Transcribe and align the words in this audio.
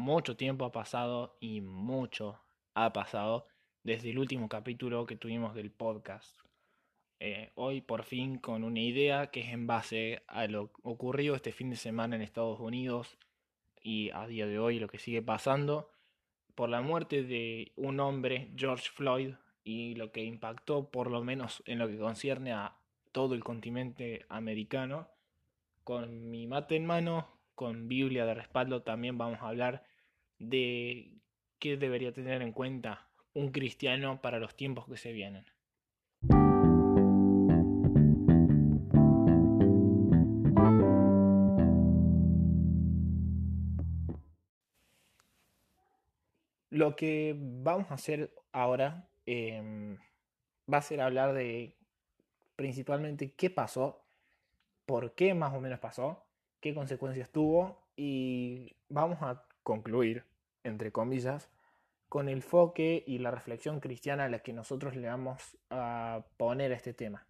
mucho 0.00 0.36
tiempo 0.36 0.64
ha 0.64 0.72
pasado 0.72 1.36
y 1.40 1.60
mucho 1.60 2.40
ha 2.74 2.92
pasado 2.92 3.46
desde 3.82 4.10
el 4.10 4.18
último 4.18 4.48
capítulo 4.48 5.06
que 5.06 5.16
tuvimos 5.16 5.54
del 5.54 5.70
podcast. 5.70 6.40
Eh, 7.20 7.50
hoy 7.54 7.82
por 7.82 8.04
fin 8.04 8.38
con 8.38 8.64
una 8.64 8.80
idea 8.80 9.26
que 9.26 9.40
es 9.40 9.50
en 9.50 9.66
base 9.66 10.22
a 10.26 10.46
lo 10.46 10.72
ocurrido 10.82 11.34
este 11.34 11.52
fin 11.52 11.68
de 11.68 11.76
semana 11.76 12.16
en 12.16 12.22
Estados 12.22 12.58
Unidos 12.60 13.18
y 13.82 14.10
a 14.10 14.26
día 14.26 14.46
de 14.46 14.58
hoy 14.58 14.78
lo 14.78 14.88
que 14.88 14.98
sigue 14.98 15.20
pasando 15.20 15.90
por 16.54 16.70
la 16.70 16.80
muerte 16.80 17.22
de 17.22 17.72
un 17.76 18.00
hombre, 18.00 18.50
George 18.56 18.88
Floyd, 18.90 19.34
y 19.64 19.94
lo 19.96 20.12
que 20.12 20.24
impactó 20.24 20.90
por 20.90 21.10
lo 21.10 21.22
menos 21.22 21.62
en 21.66 21.78
lo 21.78 21.88
que 21.88 21.98
concierne 21.98 22.52
a 22.52 22.74
todo 23.12 23.34
el 23.34 23.44
continente 23.44 24.24
americano. 24.30 25.08
Con 25.84 26.30
mi 26.30 26.46
mate 26.46 26.76
en 26.76 26.86
mano, 26.86 27.28
con 27.54 27.86
Biblia 27.86 28.24
de 28.24 28.34
respaldo, 28.34 28.82
también 28.82 29.18
vamos 29.18 29.40
a 29.40 29.48
hablar 29.48 29.84
de 30.40 31.20
qué 31.60 31.76
debería 31.76 32.12
tener 32.12 32.42
en 32.42 32.52
cuenta 32.52 33.08
un 33.34 33.52
cristiano 33.52 34.20
para 34.20 34.40
los 34.40 34.56
tiempos 34.56 34.86
que 34.86 34.96
se 34.96 35.12
vienen. 35.12 35.44
Lo 46.70 46.96
que 46.96 47.36
vamos 47.36 47.90
a 47.90 47.94
hacer 47.94 48.32
ahora 48.52 49.08
em, 49.26 49.98
va 50.72 50.78
a 50.78 50.82
ser 50.82 51.00
hablar 51.00 51.34
de 51.34 51.76
principalmente 52.56 53.34
qué 53.34 53.50
pasó, 53.50 54.06
por 54.86 55.14
qué 55.14 55.34
más 55.34 55.52
o 55.54 55.60
menos 55.60 55.80
pasó, 55.80 56.24
qué 56.60 56.74
consecuencias 56.74 57.30
tuvo 57.30 57.88
y 57.96 58.76
vamos 58.88 59.18
a 59.20 59.44
concluir, 59.62 60.24
entre 60.64 60.92
comillas, 60.92 61.50
con 62.08 62.28
el 62.28 62.38
enfoque 62.38 63.04
y 63.06 63.18
la 63.18 63.30
reflexión 63.30 63.80
cristiana 63.80 64.24
a 64.24 64.28
la 64.28 64.40
que 64.40 64.52
nosotros 64.52 64.96
le 64.96 65.06
vamos 65.06 65.56
a 65.70 66.24
poner 66.36 66.72
a 66.72 66.76
este 66.76 66.92
tema. 66.92 67.26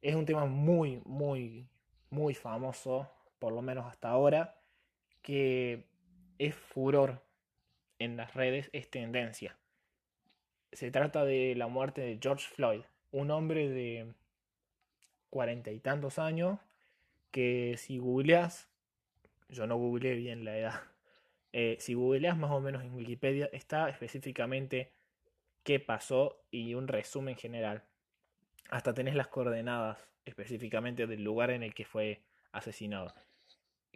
Es 0.00 0.14
un 0.14 0.24
tema 0.24 0.46
muy, 0.46 1.02
muy, 1.04 1.68
muy 2.08 2.34
famoso, 2.34 3.10
por 3.38 3.52
lo 3.52 3.60
menos 3.60 3.84
hasta 3.86 4.08
ahora, 4.08 4.58
que 5.20 5.86
es 6.38 6.54
furor 6.54 7.22
en 7.98 8.16
las 8.16 8.32
redes, 8.32 8.70
es 8.72 8.90
tendencia. 8.90 9.58
Se 10.72 10.90
trata 10.90 11.24
de 11.24 11.54
la 11.54 11.66
muerte 11.66 12.00
de 12.00 12.18
George 12.20 12.46
Floyd, 12.54 12.82
un 13.12 13.30
hombre 13.30 13.68
de 13.68 14.14
cuarenta 15.28 15.70
y 15.72 15.78
tantos 15.78 16.18
años 16.18 16.58
que 17.30 17.76
si 17.76 17.98
googleas, 17.98 18.68
yo 19.50 19.66
no 19.66 19.76
googleé 19.76 20.14
bien 20.14 20.44
la 20.44 20.56
edad, 20.56 20.80
eh, 21.52 21.76
si 21.80 21.94
googleas 21.94 22.36
más 22.36 22.50
o 22.50 22.60
menos 22.60 22.82
en 22.84 22.94
Wikipedia 22.94 23.48
está 23.52 23.88
específicamente 23.88 24.92
qué 25.62 25.80
pasó 25.80 26.42
y 26.50 26.74
un 26.74 26.88
resumen 26.88 27.36
general. 27.36 27.84
Hasta 28.70 28.94
tenés 28.94 29.14
las 29.14 29.28
coordenadas 29.28 29.98
específicamente 30.24 31.06
del 31.06 31.24
lugar 31.24 31.50
en 31.50 31.62
el 31.62 31.74
que 31.74 31.84
fue 31.84 32.22
asesinado. 32.52 33.12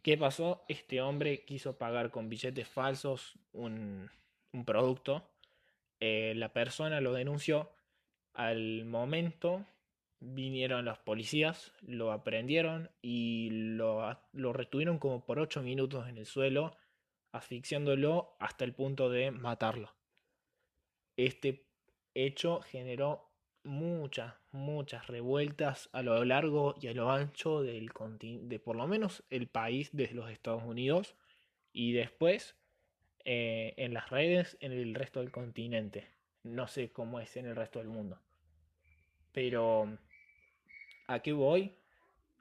¿Qué 0.03 0.19
pasó? 0.19 0.65
Este 0.69 1.01
hombre 1.01 1.45
quiso 1.45 1.79
pagar 1.79 2.11
con 2.11 2.29
billetes 2.29 2.69
falsos 2.69 3.39
un, 3.53 4.11
producto. 4.67 5.31
Eh, 6.01 6.35
la 6.37 6.53
persona 6.53 7.01
lo 7.01 7.13
denunció. 7.13 7.71
Al 8.35 8.85
momento 8.85 9.65
vinieron 10.21 10.85
los 10.85 10.99
policías, 10.99 11.73
lo 11.83 12.13
aprendieron 12.13 12.91
y 13.01 13.49
lo, 13.51 14.19
lo 14.33 14.53
retuvieron 14.53 14.99
como 14.99 15.25
por 15.25 15.39
8 15.39 15.63
minutos 15.63 16.09
en 16.09 16.19
el 16.19 16.27
suelo, 16.27 16.77
asfixiándolo 17.35 18.37
hasta 18.39 18.65
el 18.65 18.75
punto 18.75 19.11
de 19.11 19.31
matarlo. 19.31 19.95
Este 21.17 21.67
hecho 22.15 22.61
generó 22.63 23.31
muchas, 23.63 24.35
muchas 24.53 25.07
revueltas 25.07 25.89
a 25.93 26.03
lo 26.03 26.25
largo 26.25 26.75
y 26.81 26.89
a 26.89 26.95
lo 26.95 27.11
ancho 27.11 27.63
del 27.63 27.91
de 28.49 28.59
por 28.59 28.77
lo 28.77 28.87
menos 28.87 29.25
el 29.31 29.49
país 29.49 29.91
de 29.93 30.11
los 30.13 30.31
Estados 30.31 30.63
Unidos 30.63 31.15
y 31.73 31.93
después 31.93 32.57
eh, 33.25 33.75
en 33.77 33.95
las 33.95 34.11
redes 34.11 34.57
en 34.61 34.73
el 34.73 34.95
resto 34.95 35.21
del 35.21 35.33
continente. 35.33 36.07
No 36.43 36.69
sé 36.69 36.93
cómo 36.93 37.21
es 37.21 37.37
en 37.37 37.47
el 37.47 37.57
resto 37.57 37.79
del 37.79 37.89
mundo. 37.89 38.19
Pero 39.33 39.99
¿A 41.07 41.21
qué 41.21 41.33
voy? 41.33 41.75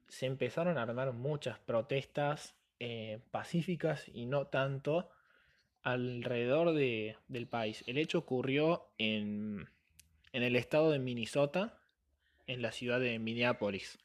Se 0.08 0.26
empezaron 0.26 0.78
a 0.78 0.84
armar 0.84 1.12
muchas 1.12 1.60
protestas 1.60 2.56
eh, 2.86 3.22
pacíficas 3.32 4.12
y 4.14 4.26
no 4.26 4.48
tanto 4.48 5.10
alrededor 5.84 6.74
del 6.74 7.48
país. 7.48 7.82
El 7.88 7.98
hecho 7.98 8.18
ocurrió 8.18 8.90
en, 8.98 9.70
en 10.34 10.44
el 10.44 10.58
estado 10.58 10.92
de 10.92 11.00
Minnesota, 11.00 11.80
en 12.46 12.62
la 12.62 12.74
ciudad 12.74 13.00
de 13.00 13.20
Minneapolis. 13.20 14.00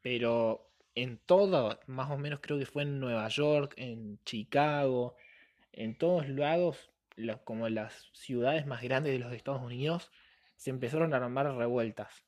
Pero 0.00 0.70
en 0.94 1.18
todo, 1.18 1.80
más 1.88 2.08
o 2.12 2.18
menos 2.18 2.38
creo 2.40 2.56
que 2.56 2.66
fue 2.66 2.84
en 2.84 3.00
Nueva 3.00 3.26
York, 3.26 3.74
en 3.76 4.20
Chicago, 4.24 5.16
en 5.72 5.98
todos 5.98 6.28
lados, 6.28 6.88
como 7.42 7.68
las 7.68 8.10
ciudades 8.12 8.64
más 8.64 8.80
grandes 8.82 9.12
de 9.12 9.18
los 9.18 9.32
Estados 9.32 9.60
Unidos, 9.60 10.12
se 10.54 10.70
empezaron 10.70 11.14
a 11.14 11.16
armar 11.16 11.52
revueltas 11.56 12.22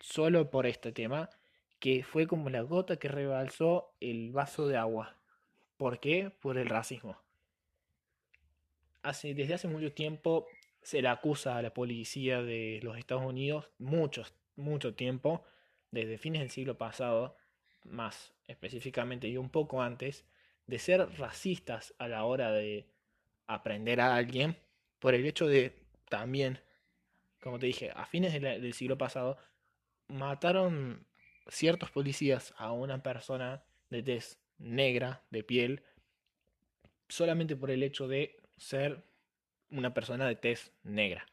solo 0.00 0.48
por 0.48 0.66
este 0.66 0.92
tema, 0.92 1.28
que 1.84 2.02
fue 2.02 2.26
como 2.26 2.48
la 2.48 2.62
gota 2.62 2.96
que 2.96 3.08
rebalsó 3.08 3.92
el 4.00 4.32
vaso 4.32 4.66
de 4.66 4.78
agua. 4.78 5.18
¿Por 5.76 6.00
qué? 6.00 6.30
Por 6.30 6.56
el 6.56 6.70
racismo. 6.70 7.20
Hace, 9.02 9.34
desde 9.34 9.52
hace 9.52 9.68
mucho 9.68 9.92
tiempo 9.92 10.46
se 10.80 11.02
le 11.02 11.08
acusa 11.08 11.58
a 11.58 11.60
la 11.60 11.74
policía 11.74 12.40
de 12.40 12.80
los 12.82 12.96
Estados 12.96 13.26
Unidos, 13.26 13.68
mucho, 13.76 14.22
mucho 14.56 14.94
tiempo, 14.94 15.44
desde 15.90 16.16
fines 16.16 16.40
del 16.40 16.48
siglo 16.48 16.78
pasado, 16.78 17.36
más 17.84 18.32
específicamente 18.46 19.28
y 19.28 19.36
un 19.36 19.50
poco 19.50 19.82
antes, 19.82 20.24
de 20.66 20.78
ser 20.78 21.06
racistas 21.18 21.92
a 21.98 22.08
la 22.08 22.24
hora 22.24 22.50
de 22.50 22.86
aprender 23.46 24.00
a 24.00 24.16
alguien, 24.16 24.56
por 25.00 25.12
el 25.12 25.26
hecho 25.26 25.46
de 25.46 25.76
también, 26.08 26.60
como 27.42 27.58
te 27.58 27.66
dije, 27.66 27.92
a 27.94 28.06
fines 28.06 28.32
del 28.40 28.72
siglo 28.72 28.96
pasado, 28.96 29.36
mataron 30.08 31.04
ciertos 31.48 31.90
policías 31.90 32.54
a 32.56 32.72
una 32.72 33.02
persona 33.02 33.64
de 33.90 34.02
tez 34.02 34.38
negra, 34.58 35.22
de 35.30 35.42
piel, 35.44 35.82
solamente 37.08 37.56
por 37.56 37.70
el 37.70 37.82
hecho 37.82 38.08
de 38.08 38.40
ser 38.56 39.04
una 39.70 39.94
persona 39.94 40.26
de 40.26 40.36
tez 40.36 40.72
negra. 40.82 41.26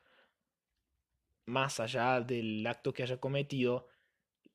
Más 1.45 1.79
allá 1.79 2.21
del 2.21 2.65
acto 2.67 2.93
que 2.93 3.03
haya 3.03 3.17
cometido, 3.17 3.87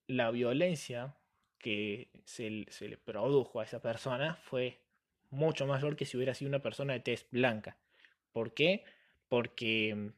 la 0.07 0.31
violencia 0.31 1.17
que 1.59 2.11
se, 2.25 2.67
se, 2.69 2.89
le 2.89 2.97
produjo 2.97 3.61
a 3.61 3.65
esa 3.65 3.81
persona 3.81 4.37
fue 4.43 4.81
mucho 5.31 5.67
mayor 5.67 5.97
que 5.97 6.05
si 6.05 6.17
hubiera 6.17 6.35
sido 6.35 6.49
una 6.49 6.63
persona 6.63 6.93
de 6.93 7.01
tez 7.01 7.27
blanca. 7.31 7.77
¿Por 8.33 8.55
qué? 8.55 8.85
Porque 9.29 10.13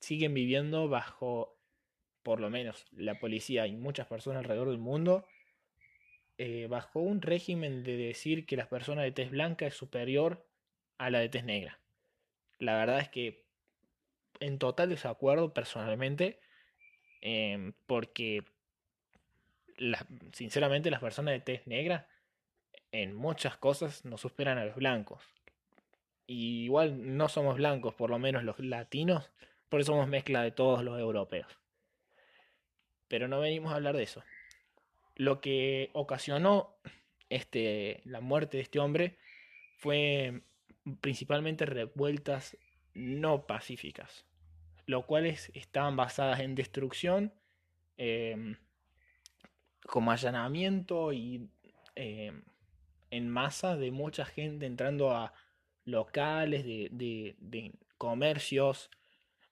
siguen 0.00 0.34
viviendo 0.34 0.88
bajo 0.88 1.53
por 2.24 2.40
lo 2.40 2.50
menos 2.50 2.86
la 2.90 3.20
policía 3.20 3.68
y 3.68 3.76
muchas 3.76 4.08
personas 4.08 4.40
alrededor 4.40 4.70
del 4.70 4.78
mundo, 4.78 5.24
eh, 6.38 6.66
bajo 6.68 6.98
un 6.98 7.22
régimen 7.22 7.84
de 7.84 7.96
decir 7.96 8.46
que 8.46 8.56
la 8.56 8.68
persona 8.68 9.02
de 9.02 9.12
tez 9.12 9.30
blanca 9.30 9.66
es 9.66 9.74
superior 9.74 10.44
a 10.98 11.10
la 11.10 11.20
de 11.20 11.28
tez 11.28 11.44
negra. 11.44 11.78
La 12.58 12.76
verdad 12.76 12.98
es 12.98 13.08
que 13.08 13.44
en 14.40 14.58
total 14.58 14.88
desacuerdo 14.88 15.54
personalmente, 15.54 16.40
em, 17.20 17.72
porque 17.86 18.42
sinceramente 20.32 20.90
las 20.90 21.00
personas 21.00 21.34
de 21.34 21.40
tez 21.40 21.66
negra 21.66 22.08
en 22.90 23.14
muchas 23.14 23.56
cosas 23.56 24.04
nos 24.04 24.20
superan 24.20 24.58
a 24.58 24.64
los 24.64 24.76
blancos. 24.76 25.22
Y 26.26 26.64
igual 26.64 27.16
no 27.16 27.28
somos 27.28 27.56
blancos, 27.56 27.94
por 27.94 28.10
lo 28.10 28.18
menos 28.18 28.44
los 28.44 28.58
latinos, 28.60 29.30
porque 29.68 29.84
somos 29.84 30.08
mezcla 30.08 30.42
de 30.42 30.52
todos 30.52 30.82
los 30.82 30.98
europeos. 30.98 31.63
Pero 33.14 33.28
no 33.28 33.38
venimos 33.38 33.70
a 33.72 33.76
hablar 33.76 33.96
de 33.96 34.02
eso. 34.02 34.24
Lo 35.14 35.40
que 35.40 35.90
ocasionó 35.92 36.74
este, 37.30 38.00
la 38.06 38.20
muerte 38.20 38.56
de 38.56 38.64
este 38.64 38.80
hombre 38.80 39.18
fue 39.78 40.42
principalmente 41.00 41.64
revueltas 41.64 42.56
no 42.92 43.46
pacíficas, 43.46 44.24
lo 44.86 45.06
cuales 45.06 45.52
estaban 45.54 45.94
basadas 45.94 46.40
en 46.40 46.56
destrucción, 46.56 47.32
em, 47.98 48.56
como 49.86 50.10
allanamiento 50.10 51.12
y 51.12 51.48
em, 51.94 52.42
en 53.12 53.28
masa 53.30 53.76
de 53.76 53.92
mucha 53.92 54.24
gente 54.24 54.66
entrando 54.66 55.12
a 55.12 55.32
locales 55.84 56.64
de 56.64 57.72
comercios, 57.96 58.90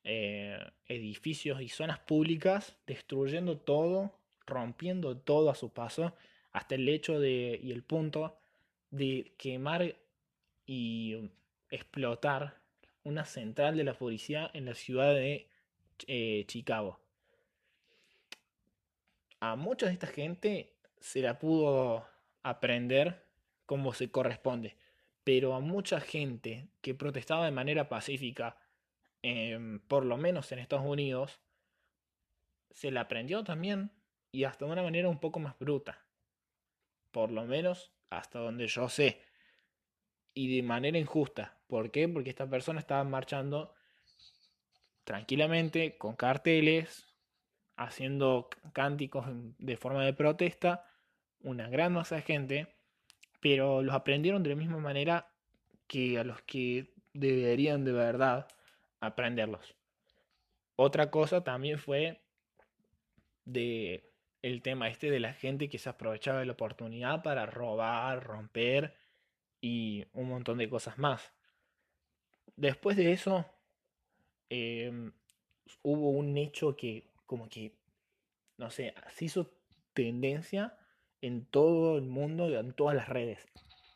eh, 0.04 0.58
edificios 0.87 1.60
y 1.60 1.69
zonas 1.69 1.99
públicas, 2.00 2.76
destruyendo 2.87 3.58
todo, 3.58 4.19
rompiendo 4.46 5.16
todo 5.16 5.50
a 5.50 5.54
su 5.54 5.72
paso, 5.72 6.14
hasta 6.52 6.75
el 6.75 6.88
hecho 6.88 7.20
de, 7.20 7.58
y 7.62 7.72
el 7.72 7.82
punto 7.82 8.37
de 8.90 9.32
quemar 9.38 9.96
y 10.66 11.31
explotar 11.70 12.60
una 13.04 13.25
central 13.25 13.76
de 13.76 13.84
la 13.84 13.94
policía 13.94 14.50
en 14.54 14.66
la 14.66 14.75
ciudad 14.75 15.14
de 15.14 15.49
eh, 16.06 16.44
Chicago. 16.46 17.00
A 19.40 19.56
mucha 19.56 19.87
de 19.87 19.93
esta 19.93 20.06
gente 20.06 20.75
se 21.00 21.20
la 21.20 21.38
pudo 21.38 22.06
aprender 22.43 23.25
como 23.66 23.93
se 23.93 24.10
corresponde, 24.10 24.76
pero 25.25 25.54
a 25.54 25.60
mucha 25.60 26.00
gente 26.00 26.69
que 26.81 26.94
protestaba 26.94 27.44
de 27.44 27.50
manera 27.50 27.88
pacífica, 27.88 28.56
em, 29.23 29.81
por 29.81 30.05
lo 30.05 30.17
menos 30.17 30.51
en 30.53 30.59
Estados 30.59 30.87
Unidos, 30.87 31.41
se 32.71 32.91
la 32.91 33.03
aprendió 33.03 33.45
también 33.45 33.93
y 34.33 34.45
hasta 34.45 34.65
de 34.65 34.73
una 34.73 34.83
manera 34.83 35.09
un 35.09 35.21
poco 35.21 35.39
más 35.41 35.59
bruta. 35.59 36.05
Por 37.11 37.31
lo 37.31 37.45
menos 37.45 37.93
hasta 38.11 38.39
donde 38.39 38.67
yo 38.67 38.89
sé. 38.89 39.23
Y 40.35 40.57
de 40.57 40.63
manera 40.63 40.99
injusta. 40.99 41.59
¿Por 41.67 41.91
qué? 41.91 42.09
Porque 42.09 42.31
esta 42.31 42.49
persona 42.49 42.81
estaba 42.81 43.05
marchando 43.05 43.75
tranquilamente 45.05 45.99
con 45.99 46.17
carteles, 46.17 47.07
haciendo 47.77 48.49
cánticos 48.73 49.27
de 49.59 49.77
forma 49.77 50.05
de 50.05 50.15
protesta, 50.15 50.87
una 51.41 51.69
gran 51.69 51.93
masa 51.93 52.17
de 52.17 52.23
gente, 52.23 52.75
pero 53.41 53.83
los 53.83 53.95
aprendieron 53.95 54.43
de 54.43 54.51
la 54.51 54.57
misma 54.57 54.79
manera 54.79 55.29
que 55.87 56.19
a 56.19 56.25
los 56.25 56.41
que 56.43 56.95
deberían 57.13 57.85
de 57.85 57.93
verdad 57.93 58.49
aprenderlos. 59.02 59.76
Otra 60.76 61.10
cosa 61.10 61.44
también 61.44 61.78
fue 61.78 62.22
de 63.44 64.08
el 64.40 64.62
tema 64.62 64.88
este 64.88 65.10
de 65.10 65.20
la 65.20 65.34
gente 65.34 65.69
que 65.69 65.78
se 65.78 65.88
aprovechaba 65.88 66.40
de 66.40 66.46
la 66.46 66.52
oportunidad 66.52 67.22
para 67.22 67.46
robar, 67.46 68.25
romper 68.25 68.96
y 69.60 70.06
un 70.14 70.28
montón 70.28 70.58
de 70.58 70.70
cosas 70.70 70.99
más. 70.99 71.32
Después 72.56 72.96
de 72.96 73.12
eso, 73.12 73.44
em, 74.49 75.12
hubo 75.82 76.10
un 76.10 76.37
hecho 76.38 76.76
que 76.76 77.10
como 77.26 77.49
que, 77.49 77.76
no 78.56 78.70
sé, 78.70 78.94
se 79.10 79.25
hizo 79.25 79.50
tendencia 79.94 80.76
en 81.20 81.44
todo 81.46 81.99
el 81.99 82.04
mundo 82.04 82.49
y 82.50 82.54
en 82.54 82.72
todas 82.72 82.96
las 82.96 83.08
redes. 83.08 83.46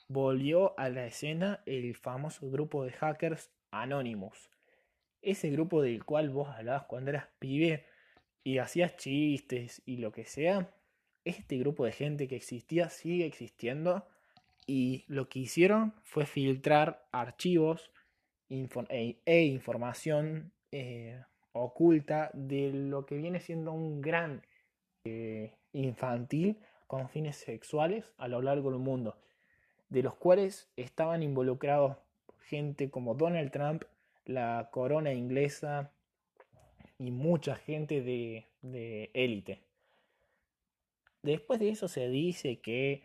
Volvió 0.08 0.78
a 0.78 0.88
la 0.88 1.06
escena 1.06 1.62
el 1.66 1.94
famoso 1.96 2.48
grupo 2.50 2.84
de 2.84 2.92
hackers 2.92 3.50
Anonymous. 3.70 4.50
Ese 5.26 5.50
grupo 5.50 5.82
del 5.82 6.04
cual 6.04 6.30
vos 6.30 6.48
hablabas 6.50 6.84
cuando 6.84 7.10
eras 7.10 7.26
pibe 7.40 7.84
y 8.44 8.58
hacías 8.58 8.96
chistes 8.96 9.82
y 9.84 9.96
lo 9.96 10.12
que 10.12 10.24
sea, 10.24 10.70
este 11.24 11.58
grupo 11.58 11.84
de 11.84 11.90
gente 11.90 12.28
que 12.28 12.36
existía 12.36 12.90
sigue 12.90 13.26
existiendo 13.26 14.06
y 14.68 15.04
lo 15.08 15.28
que 15.28 15.40
hicieron 15.40 15.94
fue 16.04 16.26
filtrar 16.26 17.08
archivos 17.10 17.90
e, 18.48 19.18
e, 19.26 19.42
información 19.46 20.52
eh, 20.70 21.20
oculta 21.50 22.30
de 22.32 22.70
lo 22.72 23.04
que 23.04 23.16
viene 23.16 23.40
siendo 23.40 23.72
un 23.72 24.00
gran 24.00 24.46
eh, 25.04 25.56
infantil 25.72 26.60
con 26.86 27.08
fines 27.08 27.36
sexuales 27.36 28.12
a 28.16 28.28
lo 28.28 28.42
largo 28.42 28.70
del 28.70 28.78
mundo, 28.78 29.18
de 29.88 30.04
los 30.04 30.14
cuales 30.14 30.70
estaban 30.76 31.24
involucrados 31.24 31.96
gente 32.42 32.90
como 32.90 33.16
Donald 33.16 33.50
Trump, 33.50 33.82
la 34.26 34.68
corona 34.70 35.12
inglesa, 35.12 35.92
y 36.98 37.10
mucha 37.10 37.56
gente 37.56 38.02
de 38.02 39.10
élite. 39.14 39.62
Después 41.22 41.58
de 41.58 41.70
eso 41.70 41.88
se 41.88 42.08
dice 42.08 42.60
que 42.60 43.02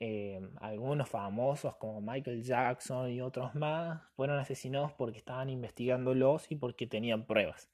eh, 0.00 0.40
algunos 0.60 1.08
famosos 1.08 1.74
como 1.76 2.00
Michael 2.00 2.42
Jackson 2.42 3.10
y 3.10 3.20
otros 3.20 3.54
más 3.56 4.00
fueron 4.14 4.38
asesinados 4.38 4.92
porque 4.92 5.18
estaban 5.18 5.50
investigándolos 5.50 6.50
y 6.50 6.56
porque 6.56 6.86
tenían 6.86 7.26
pruebas. 7.26 7.68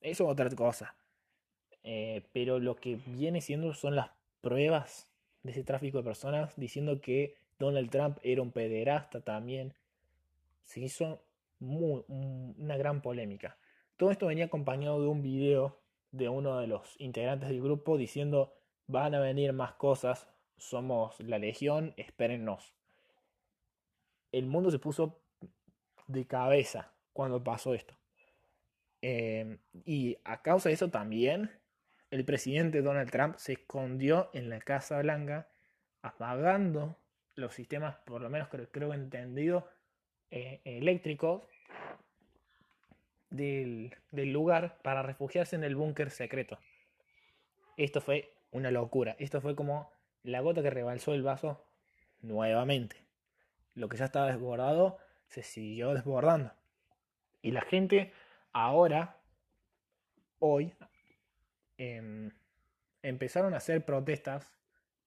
Eso 0.00 0.24
es 0.24 0.30
otra 0.30 0.50
cosa. 0.50 0.96
Eh, 1.84 2.22
pero 2.32 2.58
lo 2.58 2.76
que 2.76 2.96
viene 3.06 3.40
siendo 3.40 3.74
son 3.74 3.96
las 3.96 4.10
pruebas 4.40 5.08
de 5.42 5.52
ese 5.52 5.62
tráfico 5.62 5.98
de 5.98 6.04
personas 6.04 6.56
diciendo 6.56 7.00
que 7.00 7.36
Donald 7.58 7.90
Trump 7.90 8.18
era 8.22 8.42
un 8.42 8.50
pederasta 8.50 9.20
también. 9.20 9.74
Se 10.64 10.80
hizo 10.80 11.22
una 11.62 12.76
gran 12.76 13.02
polémica. 13.02 13.56
Todo 13.96 14.10
esto 14.10 14.26
venía 14.26 14.46
acompañado 14.46 15.00
de 15.00 15.08
un 15.08 15.22
video 15.22 15.80
de 16.10 16.28
uno 16.28 16.58
de 16.58 16.66
los 16.66 17.00
integrantes 17.00 17.48
del 17.48 17.62
grupo 17.62 17.96
diciendo 17.96 18.54
van 18.86 19.14
a 19.14 19.20
venir 19.20 19.52
más 19.52 19.74
cosas, 19.74 20.28
somos 20.58 21.18
la 21.20 21.38
legión, 21.38 21.94
espérennos. 21.96 22.74
El 24.30 24.46
mundo 24.46 24.70
se 24.70 24.78
puso 24.78 25.20
de 26.06 26.26
cabeza 26.26 26.92
cuando 27.12 27.42
pasó 27.42 27.74
esto. 27.74 27.94
Em, 29.00 29.58
y 29.84 30.16
a 30.24 30.42
causa 30.42 30.68
de 30.68 30.74
eso 30.74 30.90
también, 30.90 31.50
el 32.10 32.24
presidente 32.24 32.82
Donald 32.82 33.10
Trump 33.10 33.36
se 33.36 33.54
escondió 33.54 34.30
en 34.32 34.48
la 34.50 34.60
Casa 34.60 35.00
Blanca 35.00 35.48
apagando 36.02 36.96
los 37.34 37.54
sistemas, 37.54 37.96
por 38.04 38.20
lo 38.20 38.30
menos 38.30 38.48
creo, 38.48 38.70
creo 38.70 38.92
entendido, 38.92 39.68
eh, 40.30 40.60
eléctricos 40.64 41.42
del, 43.32 43.92
lugar 44.12 44.78
para 44.82 45.02
refugiarse 45.02 45.56
en 45.56 45.64
el 45.64 45.74
búnker 45.74 46.10
secreto. 46.10 46.58
Esto 47.76 48.00
fue 48.00 48.32
una 48.50 48.70
locura. 48.70 49.16
Esto 49.18 49.40
fue 49.40 49.56
como 49.56 49.90
la 50.22 50.40
gota 50.40 50.62
que 50.62 50.70
rebalsó 50.70 51.14
el 51.14 51.22
vaso 51.22 51.64
nuevamente. 52.20 52.96
Lo 53.74 53.88
que 53.88 53.96
ya 53.96 54.04
estaba 54.04 54.26
desbordado 54.26 54.98
se 55.26 55.42
siguió 55.42 55.94
desbordando. 55.94 56.52
Y 57.40 57.52
la 57.52 57.62
gente 57.62 58.12
ahora, 58.52 59.16
hoy, 60.38 60.74
em, 61.78 62.30
empezaron 63.02 63.54
a 63.54 63.56
hacer 63.56 63.84
protestas, 63.84 64.52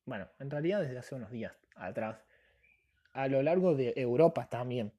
bueno, 0.06 0.28
en 0.40 0.50
realidad 0.50 0.82
desde 0.82 0.98
hace 0.98 1.16
unos 1.16 1.32
días 1.32 1.56
atrás, 1.76 2.26
a 3.14 3.28
lo 3.28 3.42
largo 3.44 3.76
de 3.76 3.94
Europa 3.96 4.48
también, 4.50 4.92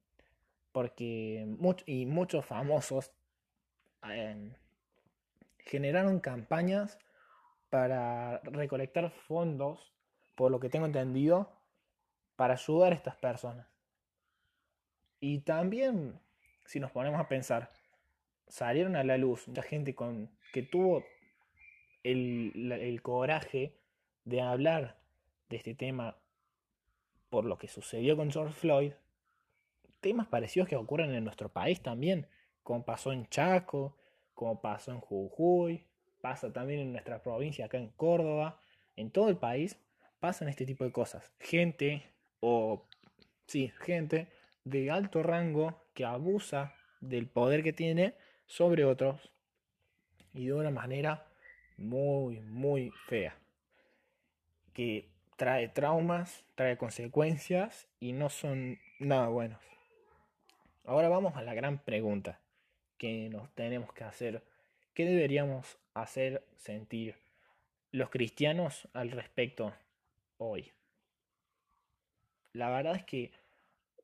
porque 0.77 1.47
y 1.87 2.05
muchos 2.05 2.45
famosos 2.45 3.11
em, 4.03 4.53
generaron 5.57 6.19
campañas 6.19 6.99
para 7.71 8.41
recolectar 8.43 9.09
fondos, 9.09 9.91
por 10.35 10.51
lo 10.51 10.59
que 10.59 10.69
tengo 10.69 10.85
entendido, 10.85 11.51
para 12.35 12.53
ayudar 12.53 12.91
a 12.91 12.95
estas 12.95 13.15
personas. 13.15 13.65
Y 15.19 15.39
también, 15.39 16.19
si 16.67 16.79
nos 16.79 16.91
ponemos 16.91 17.19
a 17.19 17.27
pensar, 17.27 17.71
salieron 18.47 18.95
a 18.95 19.03
la 19.03 19.17
luz 19.17 19.47
mucha 19.47 19.63
gente 19.63 19.95
con, 19.95 20.29
que 20.53 20.61
tuvo 20.61 21.03
el, 22.03 22.71
el 22.71 23.01
coraje 23.01 23.73
de 24.25 24.41
hablar 24.41 24.99
de 25.49 25.57
este 25.57 25.73
tema 25.73 26.19
por 27.31 27.45
lo 27.45 27.57
que 27.57 27.67
sucedió 27.67 28.15
con 28.15 28.29
George 28.29 28.53
Floyd, 28.53 28.93
temas 30.07 30.27
parecidos 30.27 30.69
que 30.69 30.77
ocurren 30.77 31.13
en 31.13 31.25
nuestro 31.25 31.49
país 31.49 31.81
también, 31.81 32.27
como 32.63 32.85
pasó 32.85 33.11
en 33.11 33.27
Chaco, 33.27 33.97
como 34.33 34.61
pasó 34.61 34.93
en 34.93 35.01
Jujuy, 35.01 35.85
pasa 36.21 36.53
también 36.53 36.79
en 36.79 36.93
nuestra 36.93 37.21
provincia, 37.21 37.65
acá 37.65 37.77
en 37.77 37.89
Córdoba, 37.89 38.57
en 38.95 39.11
todo 39.11 39.27
el 39.27 39.35
país, 39.35 39.77
pasan 40.21 40.47
este 40.47 40.65
tipo 40.65 40.85
de 40.85 40.93
cosas. 40.93 41.33
Gente, 41.41 42.03
o 42.39 42.87
sí, 43.47 43.73
gente 43.81 44.29
de 44.63 44.89
alto 44.91 45.23
rango 45.23 45.83
que 45.93 46.05
abusa 46.05 46.73
del 47.01 47.27
poder 47.27 47.61
que 47.61 47.73
tiene 47.73 48.15
sobre 48.45 48.85
otros 48.85 49.29
y 50.33 50.45
de 50.45 50.53
una 50.53 50.71
manera 50.71 51.27
muy, 51.75 52.39
muy 52.39 52.91
fea. 53.07 53.37
Que 54.71 55.09
trae 55.35 55.67
traumas, 55.67 56.45
trae 56.55 56.77
consecuencias 56.77 57.89
y 57.99 58.13
no 58.13 58.29
son 58.29 58.79
nada 58.99 59.27
buenos. 59.27 59.76
Ahora 60.87 61.09
vamos 61.09 61.35
a 61.35 61.41
la 61.41 61.53
gran 61.53 61.79
pregunta 61.79 62.39
que 62.97 63.27
nos 63.27 63.53
tenemos 63.55 63.91
que 63.91 64.05
hacer. 64.05 64.41
¿Qué 64.93 65.03
deberíamos 65.03 65.77
hacer 65.93 66.47
sentir 66.55 67.17
los 67.91 68.09
cristianos 68.09 68.87
al 68.93 69.11
respecto 69.11 69.73
hoy? 70.37 70.71
La 72.53 72.69
verdad 72.69 72.95
es 72.95 73.03
que 73.03 73.33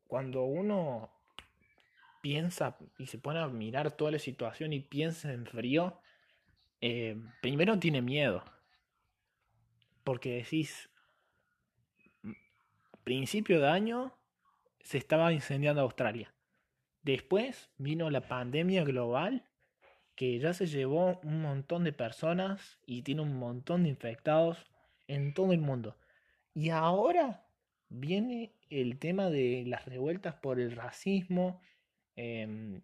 cuando 0.08 0.44
uno 0.44 1.10
piensa 2.22 2.78
y 2.98 3.08
se 3.08 3.18
pone 3.18 3.40
a 3.40 3.48
mirar 3.48 3.96
toda 3.96 4.12
la 4.12 4.20
situación 4.20 4.74
y 4.74 4.82
piensa 4.82 5.32
en 5.32 5.46
frío, 5.46 6.02
eh, 6.82 7.16
primero 7.42 7.80
tiene 7.80 8.02
miedo. 8.02 8.44
Porque 10.04 10.36
decís, 10.36 10.90
principio 13.06 13.62
de 13.62 13.70
año 13.70 14.14
se 14.82 14.98
estaba 14.98 15.32
incendiando 15.32 15.80
Australia. 15.80 16.34
Después 17.04 17.70
vino 17.78 18.10
la 18.10 18.28
pandemia 18.28 18.84
global 18.86 19.44
que 20.16 20.40
ya 20.40 20.54
se 20.54 20.68
llevó 20.68 21.20
un 21.24 21.42
montón 21.42 21.84
de 21.84 21.94
personas 21.94 22.80
y 22.86 23.02
tiene 23.02 23.22
un 23.22 23.36
montón 23.38 23.84
de 23.84 23.90
infectados 23.90 24.66
en 25.08 25.34
todo 25.34 25.54
el 25.54 25.60
mundo. 25.60 25.98
Y 26.54 26.70
ahora 26.70 27.46
viene 27.90 28.54
el 28.70 29.00
tema 29.00 29.30
de 29.30 29.64
las 29.68 29.86
revueltas 29.86 30.36
por 30.36 30.60
el 30.60 30.72
racismo, 30.76 31.62
em, 32.16 32.82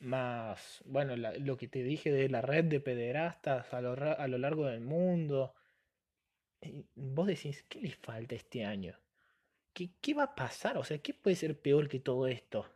más, 0.00 0.82
bueno, 0.86 1.16
lo 1.16 1.56
que 1.56 1.68
te 1.68 1.82
dije 1.82 2.10
de 2.10 2.28
la 2.28 2.40
red 2.42 2.64
de 2.64 2.80
pederastas 2.80 3.72
a 3.74 3.80
lo, 3.82 3.92
a 3.92 4.28
lo 4.28 4.38
largo 4.38 4.66
del 4.66 4.80
mundo. 4.80 5.54
vos 6.94 7.26
decís, 7.26 7.64
¿qué 7.68 7.80
les 7.80 7.96
falta 7.96 8.34
este 8.34 8.64
año? 8.64 8.94
¿Qué, 9.72 9.90
¿Qué 10.00 10.14
va 10.14 10.24
a 10.24 10.34
pasar? 10.34 10.78
O 10.78 10.84
sea, 10.84 10.98
¿qué 10.98 11.14
puede 11.14 11.36
ser 11.36 11.60
peor 11.60 11.88
que 11.88 12.00
todo 12.00 12.26
esto? 12.26 12.66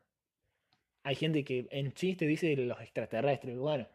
Hay 1.04 1.16
gente 1.16 1.44
que 1.44 1.68
en 1.70 1.92
chiste 1.92 2.26
dice 2.26 2.56
los 2.56 2.80
extraterrestres. 2.80 3.58
Bueno, 3.58 3.86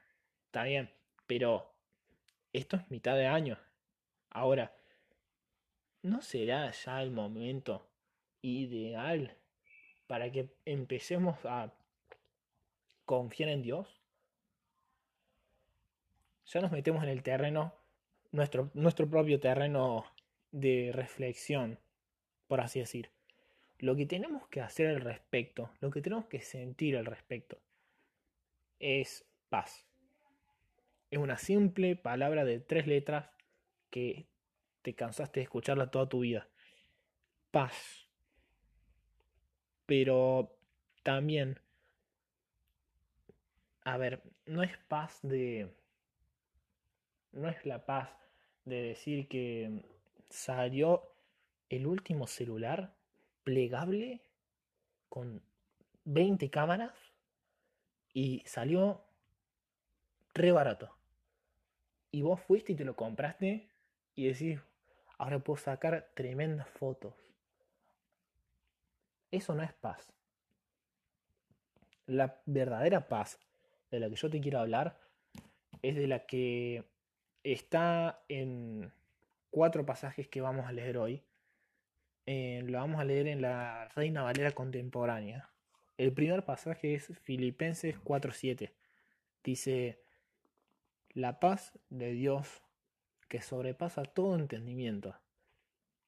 está 0.46 0.64
bien, 0.64 0.92
pero 1.26 1.74
esto 2.54 2.78
es 2.78 2.90
mitad 2.92 3.16
de 3.16 3.26
año. 3.26 3.58
Ahora, 4.30 4.72
¿no 6.04 6.22
será 6.22 6.72
ya 6.72 7.02
el 7.02 7.10
momento 7.10 7.90
ideal 8.44 9.36
para 10.06 10.32
que 10.32 10.50
empecemos 10.66 11.44
a 11.46 11.74
confiar 13.06 13.50
en 13.50 13.64
Dios? 13.64 14.00
Ya 16.46 16.62
nos 16.62 16.72
metemos 16.72 17.02
en 17.02 17.10
el 17.10 17.24
terreno, 17.24 17.74
nuestro, 18.32 18.70
nuestro 18.76 19.10
propio 19.10 19.40
terreno 19.40 20.06
de 20.52 20.92
reflexión, 20.94 21.80
por 22.48 22.62
así 22.62 22.80
decir. 22.80 23.10
Lo 23.80 23.96
que 23.96 24.06
tenemos 24.06 24.46
que 24.50 24.62
hacer 24.62 24.88
al 24.88 25.02
respecto, 25.02 25.72
lo 25.80 25.90
que 25.90 26.02
tenemos 26.02 26.26
que 26.26 26.42
sentir 26.42 26.98
al 26.98 27.06
respecto, 27.06 27.60
es 28.80 29.26
paz. 29.48 29.86
Es 31.10 31.18
una 31.18 31.38
simple 31.38 31.96
palabra 31.96 32.44
de 32.44 32.60
tres 32.60 32.88
letras 32.88 33.30
que 33.90 34.28
te 34.82 34.94
cansaste 34.94 35.40
de 35.40 35.46
escucharla 35.46 35.92
toda 35.92 36.10
tu 36.10 36.20
vida. 36.20 36.48
Paz. 37.52 38.08
Pero 39.86 40.56
también, 41.04 41.60
a 43.84 43.98
ver, 43.98 44.22
no 44.46 44.62
es 44.62 44.78
paz 44.90 45.20
de... 45.24 45.74
No 47.32 47.48
es 47.48 47.66
la 47.66 47.86
paz 47.86 48.10
de 48.66 48.82
decir 48.82 49.28
que 49.28 49.86
salió 50.30 51.16
el 51.70 51.88
último 51.88 52.28
celular 52.28 52.99
plegable 53.50 54.22
con 55.10 55.42
20 56.04 56.52
cámaras 56.52 56.94
y 58.14 58.44
salió 58.46 59.02
re 60.36 60.52
barato. 60.52 60.96
Y 62.12 62.22
vos 62.22 62.40
fuiste 62.42 62.74
y 62.74 62.76
te 62.76 62.86
lo 62.86 62.96
compraste 62.96 63.68
y 64.14 64.28
decís, 64.28 64.60
ahora 65.18 65.40
puedo 65.40 65.58
sacar 65.58 66.12
tremendas 66.14 66.70
fotos. 66.70 67.16
Eso 69.32 69.56
no 69.56 69.64
es 69.64 69.74
paz. 69.74 70.14
La 72.06 72.40
verdadera 72.46 73.08
paz 73.08 73.40
de 73.90 74.00
la 74.00 74.10
que 74.10 74.16
yo 74.16 74.30
te 74.30 74.42
quiero 74.42 74.60
hablar 74.60 75.00
es 75.82 75.96
de 75.96 76.06
la 76.06 76.28
que 76.28 76.84
está 77.44 78.22
en 78.30 78.94
cuatro 79.50 79.88
pasajes 79.88 80.28
que 80.28 80.40
vamos 80.40 80.68
a 80.68 80.72
leer 80.72 81.00
hoy. 81.00 81.24
Eh, 82.32 82.62
lo 82.64 82.78
vamos 82.78 83.02
a 83.02 83.06
leer 83.06 83.28
en 83.28 83.42
la 83.42 83.88
Reina 83.96 84.22
Valera 84.22 84.52
contemporánea. 84.52 85.50
El 85.98 86.14
primer 86.14 86.46
pasaje 86.46 86.94
es 86.94 87.08
Filipenses 87.24 87.98
4:7. 88.04 88.72
Dice, 89.44 90.04
la 91.16 91.40
paz 91.40 91.80
de 91.90 92.12
Dios 92.12 92.62
que 93.30 93.42
sobrepasa 93.42 94.04
todo 94.04 94.36
entendimiento, 94.36 95.16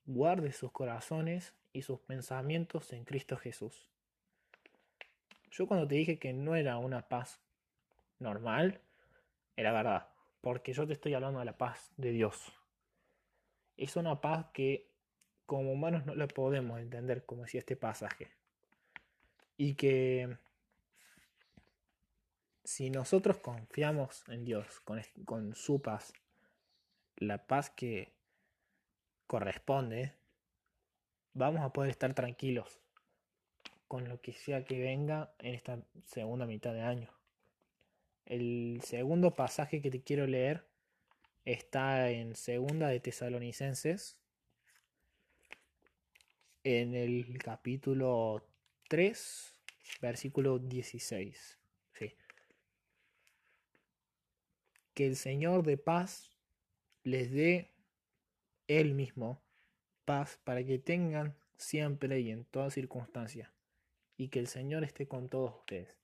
guarde 0.06 0.52
sus 0.52 0.72
corazones 0.72 1.56
y 1.74 1.82
sus 1.82 2.00
pensamientos 2.02 2.94
en 2.94 3.04
Cristo 3.04 3.36
Jesús. 3.36 3.90
Yo 5.50 5.66
cuando 5.66 5.88
te 5.88 5.96
dije 5.96 6.20
que 6.20 6.34
no 6.34 6.56
era 6.56 6.78
una 6.78 7.10
paz 7.10 7.40
normal, 8.20 8.80
era 9.56 9.72
verdad, 9.72 10.08
porque 10.42 10.74
yo 10.74 10.86
te 10.86 10.94
estoy 10.94 11.16
hablando 11.16 11.40
de 11.40 11.46
la 11.46 11.58
paz 11.58 11.92
de 11.98 12.12
Dios. 12.12 12.54
Es 13.76 13.96
una 13.96 14.22
paz 14.22 14.46
que 14.54 14.91
como 15.52 15.74
humanos 15.74 16.06
no 16.06 16.16
la 16.16 16.30
podemos 16.30 16.80
entender, 16.80 17.26
como 17.26 17.42
decía 17.42 17.60
este 17.60 17.76
pasaje. 17.76 18.30
Y 19.58 19.74
que 19.74 20.38
si 22.64 22.90
nosotros 22.90 23.36
confiamos 23.40 24.24
en 24.30 24.46
Dios 24.46 24.80
con, 24.80 25.02
con 25.26 25.54
su 25.54 25.82
paz, 25.82 26.14
la 27.18 27.48
paz 27.48 27.70
que 27.70 28.14
corresponde, 29.28 30.14
vamos 31.34 31.60
a 31.64 31.74
poder 31.74 31.92
estar 31.92 32.14
tranquilos 32.14 32.80
con 33.90 34.08
lo 34.08 34.22
que 34.22 34.32
sea 34.32 34.64
que 34.64 34.80
venga 34.80 35.34
en 35.40 35.54
esta 35.54 35.82
segunda 36.06 36.46
mitad 36.46 36.72
de 36.72 36.84
año. 36.84 37.10
El 38.26 38.80
segundo 38.86 39.32
pasaje 39.32 39.82
que 39.82 39.92
te 39.92 40.02
quiero 40.02 40.28
leer 40.28 40.64
está 41.44 42.10
en 42.10 42.36
segunda 42.36 42.88
de 42.88 43.02
Tesalonicenses, 43.02 44.21
en 46.64 46.94
el 46.94 47.38
capítulo 47.40 48.46
3, 48.88 49.54
versículo 50.02 50.60
16. 50.60 51.60
Sí. 51.94 52.16
Que 54.94 55.08
el 55.08 55.16
Señor 55.16 55.64
de 55.64 55.78
paz 55.78 56.32
les 57.04 57.32
dé 57.32 57.72
Él 58.68 58.94
mismo 58.94 59.42
paz 60.06 60.40
para 60.44 60.64
que 60.64 60.78
tengan 60.78 61.36
siempre 61.58 62.20
y 62.20 62.32
en 62.32 62.46
toda 62.46 62.70
circunstancia. 62.70 63.52
Y 64.18 64.28
que 64.28 64.40
el 64.40 64.48
Señor 64.48 64.84
esté 64.84 65.08
con 65.08 65.30
todos 65.30 65.56
ustedes. 65.56 65.98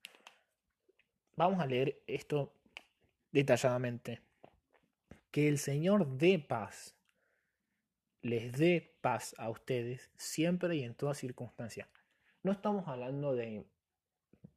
Vamos 1.36 1.60
a 1.60 1.68
leer 1.68 2.02
esto 2.08 2.52
detalladamente. 3.32 4.22
Que 5.30 5.48
el 5.48 5.60
Señor 5.60 6.18
dé 6.18 6.40
paz. 6.40 6.97
Les 8.22 8.52
dé 8.52 8.96
paz 9.02 9.36
a 9.38 9.50
ustedes 9.50 10.10
siempre 10.18 10.76
y 10.76 10.84
en 10.84 10.96
toda 10.96 11.14
circunstancia. 11.14 11.90
No 12.44 12.52
estamos 12.52 12.88
hablando 12.88 13.36
de 13.36 13.66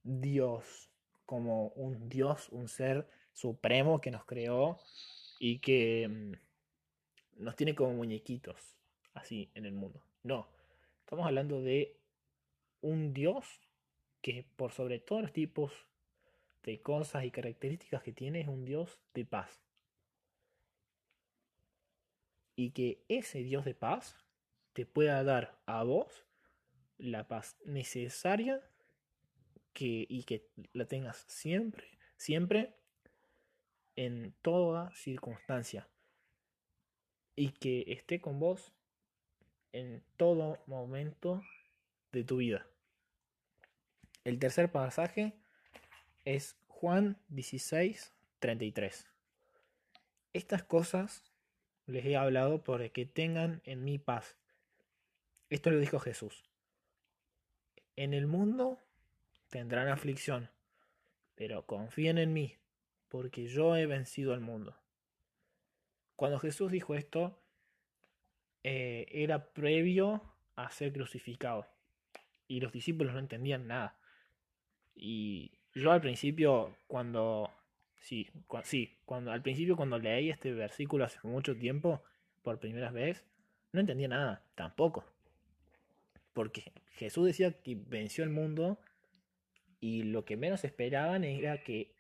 Dios 0.02 0.90
como 1.26 1.68
un 1.68 2.08
Dios, 2.08 2.48
un 2.50 2.68
ser 2.68 3.06
supremo 3.32 4.00
que 4.00 4.10
nos 4.10 4.24
creó 4.24 4.78
y 5.38 5.58
que 5.58 6.08
mm, 6.08 7.42
nos 7.44 7.56
tiene 7.56 7.74
como 7.74 7.92
muñequitos 7.92 8.76
así 9.14 9.50
en 9.54 9.66
el 9.66 9.72
mundo. 9.72 10.02
No, 10.22 10.48
estamos 11.00 11.26
hablando 11.26 11.62
de 11.62 11.96
un 12.80 13.12
Dios 13.12 13.46
que 14.22 14.44
por 14.56 14.72
sobre 14.72 14.98
todos 14.98 15.22
los 15.22 15.32
tipos 15.32 15.72
de 16.62 16.80
cosas 16.80 17.24
y 17.24 17.30
características 17.30 18.02
que 18.02 18.12
tiene 18.12 18.40
es 18.40 18.48
un 18.48 18.64
Dios 18.64 19.00
de 19.14 19.24
paz. 19.24 19.62
Y 22.56 22.70
que 22.72 23.04
ese 23.08 23.42
Dios 23.42 23.64
de 23.64 23.74
paz 23.74 24.16
te 24.72 24.86
pueda 24.86 25.22
dar 25.24 25.60
a 25.66 25.82
vos 25.82 26.26
la 26.98 27.26
paz 27.28 27.56
necesaria 27.64 28.62
que, 29.72 30.06
y 30.08 30.24
que 30.24 30.48
la 30.72 30.86
tengas 30.86 31.24
siempre, 31.28 31.86
siempre 32.16 32.74
en 33.96 34.34
toda 34.42 34.94
circunstancia 34.94 35.88
y 37.36 37.52
que 37.52 37.84
esté 37.88 38.20
con 38.20 38.38
vos 38.38 38.72
en 39.72 40.02
todo 40.16 40.58
momento 40.66 41.42
de 42.12 42.24
tu 42.24 42.36
vida. 42.36 42.66
El 44.24 44.38
tercer 44.38 44.70
pasaje 44.70 45.32
es 46.24 46.56
Juan 46.68 47.18
16, 47.28 48.12
33. 48.40 49.06
Estas 50.32 50.62
cosas 50.62 51.29
les 51.90 52.04
he 52.06 52.16
hablado 52.16 52.62
para 52.62 52.88
que 52.88 53.06
tengan 53.06 53.60
en 53.64 53.84
mi 53.84 53.98
paz. 53.98 54.36
Esto 55.48 55.70
lo 55.70 55.78
dijo 55.78 55.98
Jesús. 55.98 56.44
En 57.96 58.14
el 58.14 58.26
mundo 58.26 58.78
tendrán 59.48 59.88
aflicción, 59.88 60.48
pero 61.34 61.66
confíen 61.66 62.18
en 62.18 62.32
mí, 62.32 62.56
porque 63.08 63.46
yo 63.46 63.76
he 63.76 63.86
vencido 63.86 64.32
al 64.32 64.40
mundo. 64.40 64.76
Cuando 66.16 66.38
Jesús 66.38 66.70
dijo 66.70 66.94
esto, 66.94 67.38
eh, 68.62 69.06
era 69.10 69.52
previo 69.52 70.22
a 70.56 70.70
ser 70.70 70.92
crucificado. 70.92 71.66
Y 72.46 72.60
los 72.60 72.72
discípulos 72.72 73.14
no 73.14 73.20
entendían 73.20 73.66
nada. 73.66 73.96
Y 74.94 75.52
yo 75.74 75.92
al 75.92 76.00
principio, 76.00 76.76
cuando... 76.86 77.50
Sí, 78.00 78.30
sí, 78.64 78.98
cuando 79.04 79.30
al 79.30 79.42
principio 79.42 79.76
cuando 79.76 79.98
leí 79.98 80.30
este 80.30 80.52
versículo 80.52 81.04
hace 81.04 81.18
mucho 81.22 81.56
tiempo, 81.56 82.02
por 82.42 82.58
primera 82.58 82.90
vez, 82.90 83.24
no 83.72 83.80
entendía 83.80 84.08
nada, 84.08 84.42
tampoco. 84.54 85.04
Porque 86.32 86.72
Jesús 86.92 87.26
decía 87.26 87.52
que 87.60 87.74
venció 87.74 88.24
el 88.24 88.30
mundo 88.30 88.80
y 89.80 90.02
lo 90.04 90.24
que 90.24 90.36
menos 90.36 90.64
esperaban 90.64 91.24
era 91.24 91.62
que 91.62 91.94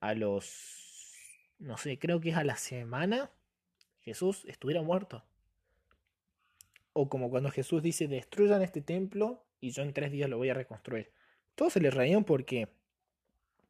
a 0.00 0.14
los, 0.14 1.10
no 1.58 1.76
sé, 1.76 1.98
creo 1.98 2.20
que 2.20 2.30
es 2.30 2.36
a 2.36 2.44
la 2.44 2.56
semana, 2.56 3.30
Jesús 4.00 4.44
estuviera 4.46 4.82
muerto. 4.82 5.24
O 6.92 7.08
como 7.08 7.30
cuando 7.30 7.50
Jesús 7.50 7.82
dice, 7.82 8.06
destruyan 8.06 8.62
este 8.62 8.80
templo 8.80 9.44
y 9.60 9.70
yo 9.70 9.82
en 9.82 9.92
tres 9.92 10.12
días 10.12 10.28
lo 10.28 10.38
voy 10.38 10.50
a 10.50 10.54
reconstruir. 10.54 11.10
Todos 11.54 11.72
se 11.72 11.80
le 11.80 11.90
reían 11.90 12.24
porque 12.24 12.68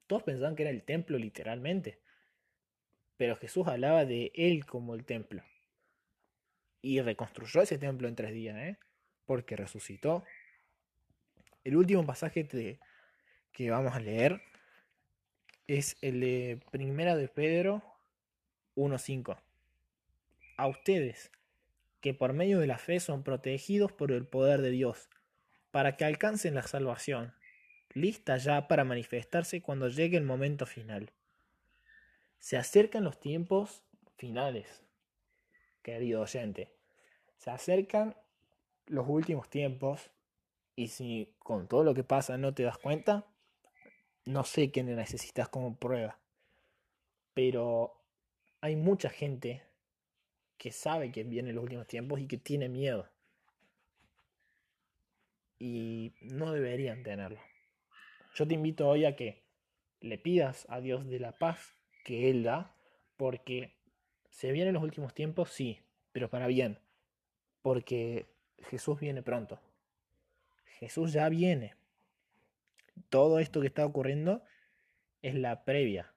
todos 0.09 0.25
pensaban 0.25 0.57
que 0.57 0.63
era 0.65 0.71
el 0.71 0.83
templo 0.83 1.19
literalmente. 1.19 2.01
Pero 3.17 3.37
Jesús 3.37 3.69
hablaba 3.69 4.05
de 4.05 4.33
él 4.35 4.65
como 4.67 4.95
el 4.95 5.05
templo. 5.05 5.43
Y 6.83 7.01
reconstruyó 7.01 7.63
ese 7.63 7.79
templo 7.79 8.09
en 8.09 8.17
tres 8.17 8.33
días, 8.33 8.57
¿eh? 8.57 8.79
Porque 9.27 9.55
resucitó. 9.57 10.25
El 11.63 11.77
último 11.77 12.05
pasaje 12.07 12.49
que 13.53 13.71
vamos 13.71 13.95
a 13.95 14.01
leer 14.01 14.41
es 15.67 15.99
el 16.01 16.21
de 16.21 16.61
Primera 16.71 17.15
de 17.15 17.29
Pedro 17.29 17.83
1.5. 18.77 19.39
A 20.57 20.67
ustedes, 20.67 21.31
que 22.01 22.15
por 22.15 22.33
medio 22.33 22.61
de 22.61 22.67
la 22.67 22.79
fe 22.79 23.01
son 23.01 23.23
protegidos 23.23 23.93
por 23.93 24.13
el 24.13 24.27
poder 24.27 24.63
de 24.63 24.71
Dios, 24.71 25.11
para 25.71 25.97
que 25.97 26.05
alcancen 26.05 26.55
la 26.55 26.63
salvación, 26.63 27.35
lista 27.95 28.37
ya 28.37 28.69
para 28.69 28.85
manifestarse 28.85 29.63
cuando 29.63 29.89
llegue 29.89 30.17
el 30.17 30.25
momento 30.25 30.67
final. 30.67 31.11
Se 32.39 32.57
acercan 32.57 33.05
los 33.05 33.19
tiempos 33.19 33.83
finales, 34.17 34.83
querido 35.83 36.23
oyente. 36.23 36.71
Se 37.37 37.51
acercan 37.51 38.17
los 38.87 39.07
últimos 39.09 39.49
tiempos 39.49 40.11
y 40.77 40.89
si 40.89 41.35
con 41.39 41.69
todo 41.69 41.85
lo 41.85 41.95
que 41.95 42.05
pasa 42.05 42.39
no 42.39 42.55
te 42.55 42.63
das 42.63 42.79
cuenta, 42.79 43.27
no 44.25 44.45
sé 44.45 44.71
qué 44.71 44.83
necesitas 44.83 45.49
como 45.49 45.77
prueba. 45.77 46.19
Pero 47.35 47.97
hay 48.61 48.77
mucha 48.77 49.11
gente 49.11 49.63
que 50.57 50.73
sabe 50.73 51.13
que 51.13 51.25
vienen 51.25 51.55
los 51.55 51.65
últimos 51.65 51.87
tiempos 51.87 52.21
y 52.21 52.27
que 52.27 52.37
tiene 52.37 52.69
miedo. 52.69 53.09
Y 55.59 56.13
no 56.21 56.53
deberían 56.53 57.03
tenerlo. 57.03 57.41
Yo 58.39 58.47
te 58.47 58.55
invito 58.55 58.89
hoy 58.89 59.05
a 59.05 59.17
que 59.17 59.43
le 59.99 60.17
pidas 60.17 60.65
a 60.71 60.81
Dios 60.81 61.09
de 61.09 61.19
la 61.19 61.33
paz 61.33 61.77
que 62.05 62.31
Él 62.31 62.45
da, 62.45 62.73
porque 63.17 63.75
se 64.31 64.53
vienen 64.53 64.75
los 64.75 64.85
últimos 64.85 65.13
tiempos, 65.13 65.51
sí, 65.51 65.81
pero 66.13 66.31
para 66.31 66.47
bien, 66.47 66.79
porque 67.63 68.29
Jesús 68.71 69.01
viene 69.01 69.25
pronto. 69.25 69.59
Jesús 70.79 71.13
ya 71.13 71.29
viene. 71.29 71.75
Todo 73.09 73.41
esto 73.41 73.61
que 73.61 73.67
está 73.67 73.85
ocurriendo 73.85 74.45
es 75.21 75.35
la 75.35 75.65
previa 75.65 76.15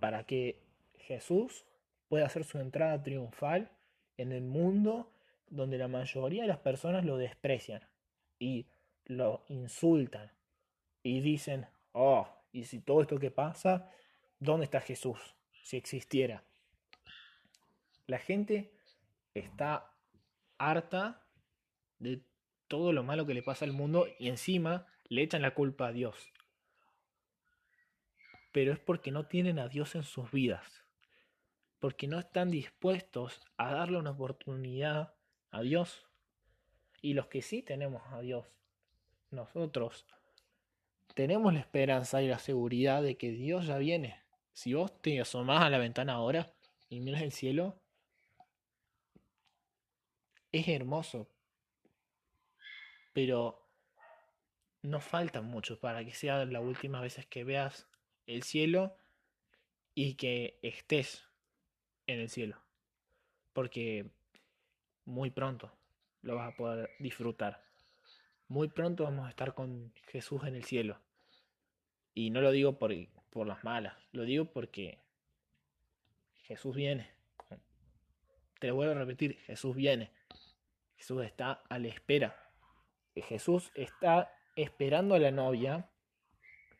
para 0.00 0.24
que 0.24 0.60
Jesús 0.96 1.64
pueda 2.08 2.26
hacer 2.26 2.42
su 2.42 2.58
entrada 2.58 3.00
triunfal 3.04 3.70
en 4.16 4.32
el 4.32 4.42
mundo 4.42 5.12
donde 5.48 5.78
la 5.78 5.86
mayoría 5.86 6.42
de 6.42 6.48
las 6.48 6.58
personas 6.58 7.04
lo 7.04 7.18
desprecian 7.18 7.88
y 8.40 8.66
lo 9.04 9.44
insultan 9.46 10.36
y 11.02 11.20
dicen, 11.20 11.66
oh, 11.92 12.28
y 12.52 12.64
si 12.64 12.80
todo 12.80 13.02
esto 13.02 13.18
que 13.18 13.30
pasa, 13.30 13.90
¿dónde 14.38 14.64
está 14.64 14.80
Jesús? 14.80 15.18
Si 15.62 15.76
existiera. 15.76 16.44
La 18.06 18.18
gente 18.18 18.72
está 19.34 19.92
harta 20.56 21.26
de 21.98 22.22
todo 22.68 22.92
lo 22.92 23.02
malo 23.02 23.26
que 23.26 23.34
le 23.34 23.42
pasa 23.42 23.64
al 23.64 23.72
mundo 23.72 24.06
y 24.18 24.28
encima 24.28 24.86
le 25.08 25.22
echan 25.22 25.42
la 25.42 25.54
culpa 25.54 25.88
a 25.88 25.92
Dios. 25.92 26.32
Pero 28.52 28.72
es 28.72 28.78
porque 28.78 29.10
no 29.10 29.26
tienen 29.26 29.58
a 29.58 29.68
Dios 29.68 29.94
en 29.94 30.02
sus 30.02 30.30
vidas. 30.30 30.84
Porque 31.78 32.08
no 32.08 32.18
están 32.18 32.50
dispuestos 32.50 33.40
a 33.56 33.72
darle 33.72 33.98
una 33.98 34.10
oportunidad 34.10 35.14
a 35.50 35.60
Dios. 35.60 36.06
Y 37.00 37.14
los 37.14 37.28
que 37.28 37.42
sí 37.42 37.62
tenemos 37.62 38.02
a 38.12 38.20
Dios, 38.20 38.46
nosotros 39.30 40.06
tenemos 41.18 41.52
la 41.52 41.58
esperanza 41.58 42.22
y 42.22 42.28
la 42.28 42.38
seguridad 42.38 43.02
de 43.02 43.16
que 43.16 43.32
Dios 43.32 43.66
ya 43.66 43.76
viene. 43.76 44.22
Si 44.52 44.72
vos 44.74 45.02
te 45.02 45.20
asomás 45.20 45.64
a 45.64 45.68
la 45.68 45.78
ventana 45.78 46.12
ahora 46.12 46.54
y 46.88 47.00
miras 47.00 47.22
el 47.22 47.32
cielo, 47.32 47.76
es 50.52 50.68
hermoso. 50.68 51.28
Pero 53.12 53.68
no 54.82 55.00
falta 55.00 55.42
mucho 55.42 55.80
para 55.80 56.04
que 56.04 56.12
sea 56.14 56.44
la 56.44 56.60
última 56.60 57.00
vez 57.00 57.26
que 57.26 57.42
veas 57.42 57.88
el 58.26 58.44
cielo 58.44 58.96
y 59.96 60.14
que 60.14 60.60
estés 60.62 61.24
en 62.06 62.20
el 62.20 62.28
cielo. 62.28 62.62
Porque 63.52 64.08
muy 65.04 65.32
pronto 65.32 65.72
lo 66.22 66.36
vas 66.36 66.52
a 66.52 66.56
poder 66.56 66.90
disfrutar. 67.00 67.64
Muy 68.46 68.68
pronto 68.68 69.02
vamos 69.02 69.26
a 69.26 69.30
estar 69.30 69.52
con 69.52 69.92
Jesús 70.06 70.44
en 70.44 70.54
el 70.54 70.62
cielo. 70.62 71.00
Y 72.18 72.30
no 72.30 72.40
lo 72.40 72.50
digo 72.50 72.80
por, 72.80 72.92
por 73.30 73.46
las 73.46 73.62
malas, 73.62 73.94
lo 74.10 74.24
digo 74.24 74.46
porque 74.46 74.98
Jesús 76.42 76.74
viene. 76.74 77.12
Te 78.58 78.66
lo 78.66 78.74
vuelvo 78.74 78.92
a 78.92 78.98
repetir, 78.98 79.38
Jesús 79.42 79.76
viene. 79.76 80.10
Jesús 80.96 81.24
está 81.24 81.62
a 81.68 81.78
la 81.78 81.86
espera. 81.86 82.34
Jesús 83.14 83.70
está 83.76 84.32
esperando 84.56 85.14
a 85.14 85.20
la 85.20 85.30
novia, 85.30 85.92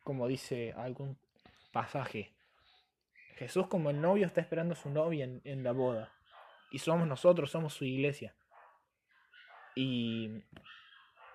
como 0.03 0.27
dice 0.27 0.73
algún 0.73 1.17
pasaje. 1.71 2.33
Jesús 3.37 3.67
como 3.67 3.91
el 3.91 4.01
novio 4.01 4.25
está 4.25 4.41
esperando 4.41 4.73
a 4.73 4.77
su 4.77 4.89
novia 4.89 5.23
en, 5.23 5.39
en 5.45 5.63
la 5.63 5.71
boda. 5.71 6.11
Y 6.69 6.79
somos 6.79 7.07
nosotros, 7.07 7.49
somos 7.49 7.73
su 7.73 7.85
iglesia. 7.85 8.35
Y 9.73 10.43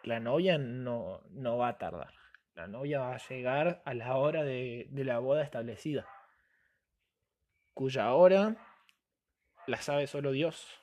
la 0.03 0.21
novia 0.21 0.59
no, 0.59 1.23
no 1.31 1.57
va 1.57 1.69
a 1.69 1.79
tardar. 1.79 2.23
La 2.55 2.69
novia 2.69 3.01
va 3.01 3.14
a 3.17 3.29
llegar 3.29 3.83
a 3.85 3.95
la 3.95 4.17
hora 4.17 4.45
de, 4.45 4.88
la 4.93 5.19
boda 5.19 5.43
establecida, 5.43 6.07
cuya 7.73 8.14
hora 8.14 8.57
la 9.67 9.83
sabe 9.83 10.07
solo 10.07 10.31
Dios. 10.31 10.81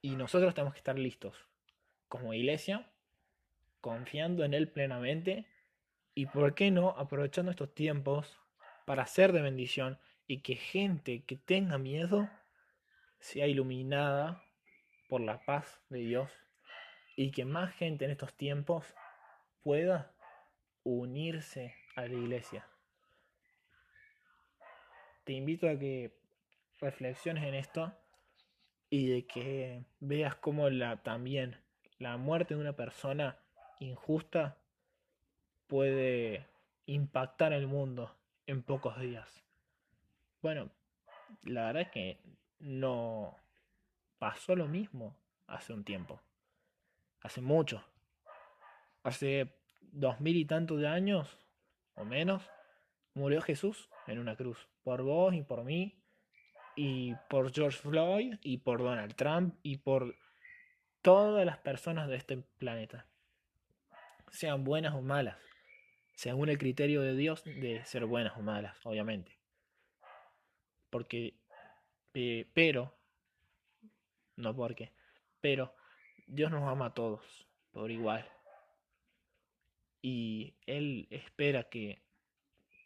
Y 0.00 0.14
nosotros 0.14 0.54
tenemos 0.54 0.74
que 0.74 0.78
estar 0.78 0.96
listos 0.96 1.48
como 2.06 2.34
iglesia, 2.34 2.88
confiando 3.80 4.44
en 4.44 4.54
Él 4.54 4.68
plenamente 4.68 5.46
y, 6.14 6.26
¿por 6.26 6.54
qué 6.54 6.70
no?, 6.70 6.90
aprovechando 6.90 7.50
estos 7.50 7.74
tiempos 7.74 8.38
para 8.86 9.06
ser 9.06 9.32
de 9.32 9.42
bendición 9.42 9.98
y 10.28 10.40
que 10.42 10.54
gente 10.54 11.24
que 11.24 11.36
tenga 11.36 11.78
miedo 11.78 12.30
sea 13.18 13.48
iluminada 13.48 14.40
por 15.08 15.20
la 15.20 15.44
paz 15.44 15.80
de 15.88 15.98
Dios 15.98 16.30
y 17.16 17.32
que 17.32 17.44
más 17.44 17.74
gente 17.74 18.04
en 18.04 18.12
estos 18.12 18.34
tiempos 18.34 18.94
pueda 19.68 20.10
unirse 20.82 21.74
a 21.94 22.06
la 22.06 22.14
iglesia. 22.14 22.66
Te 25.24 25.34
invito 25.34 25.68
a 25.68 25.78
que 25.78 26.18
reflexiones 26.80 27.44
en 27.44 27.54
esto 27.54 27.92
y 28.88 29.08
de 29.08 29.26
que 29.26 29.84
veas 30.00 30.36
cómo 30.36 30.70
la, 30.70 31.02
también 31.02 31.60
la 31.98 32.16
muerte 32.16 32.54
de 32.54 32.62
una 32.62 32.76
persona 32.76 33.36
injusta 33.78 34.56
puede 35.66 36.46
impactar 36.86 37.52
el 37.52 37.66
mundo 37.66 38.16
en 38.46 38.62
pocos 38.62 38.98
días. 38.98 39.44
Bueno, 40.40 40.70
la 41.42 41.66
verdad 41.66 41.82
es 41.82 41.90
que 41.90 42.18
no 42.58 43.36
pasó 44.18 44.56
lo 44.56 44.66
mismo 44.66 45.14
hace 45.46 45.74
un 45.74 45.84
tiempo, 45.84 46.22
hace 47.20 47.42
mucho. 47.42 47.84
Hace 49.04 49.57
dos 49.92 50.20
mil 50.20 50.36
y 50.36 50.44
tantos 50.44 50.80
de 50.80 50.88
años, 50.88 51.38
o 51.94 52.04
menos, 52.04 52.42
murió 53.14 53.40
Jesús 53.40 53.88
en 54.06 54.18
una 54.18 54.36
cruz. 54.36 54.68
Por 54.82 55.02
vos 55.02 55.34
y 55.34 55.42
por 55.42 55.64
mí, 55.64 56.00
y 56.76 57.14
por 57.28 57.52
George 57.52 57.78
Floyd, 57.78 58.36
y 58.42 58.58
por 58.58 58.82
Donald 58.82 59.14
Trump, 59.14 59.56
y 59.62 59.78
por 59.78 60.14
todas 61.02 61.44
las 61.44 61.58
personas 61.58 62.08
de 62.08 62.16
este 62.16 62.38
planeta. 62.58 63.06
Sean 64.30 64.64
buenas 64.64 64.94
o 64.94 65.02
malas. 65.02 65.36
Según 66.14 66.48
el 66.48 66.58
criterio 66.58 67.02
de 67.02 67.14
Dios 67.16 67.44
de 67.44 67.84
ser 67.84 68.04
buenas 68.04 68.36
o 68.36 68.42
malas, 68.42 68.76
obviamente. 68.84 69.38
Porque, 70.90 71.34
eh, 72.14 72.48
pero, 72.54 72.96
no 74.36 74.54
porque, 74.54 74.92
pero 75.40 75.74
Dios 76.26 76.50
nos 76.50 76.62
ama 76.62 76.86
a 76.86 76.94
todos 76.94 77.48
por 77.72 77.90
igual. 77.90 78.28
Y 80.00 80.54
Él 80.66 81.08
espera 81.10 81.64
que 81.64 82.02